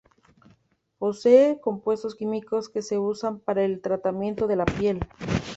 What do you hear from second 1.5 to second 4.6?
compuestos químicos que se usan para el tratamiento de